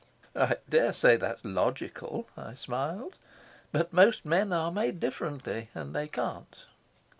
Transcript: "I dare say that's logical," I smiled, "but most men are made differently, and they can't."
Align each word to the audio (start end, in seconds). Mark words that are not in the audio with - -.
"I 0.35 0.57
dare 0.67 0.93
say 0.93 1.15
that's 1.15 1.45
logical," 1.45 2.27
I 2.35 2.55
smiled, 2.55 3.19
"but 3.71 3.93
most 3.93 4.25
men 4.25 4.51
are 4.51 4.71
made 4.71 4.99
differently, 4.99 5.69
and 5.75 5.95
they 5.95 6.07
can't." 6.07 6.65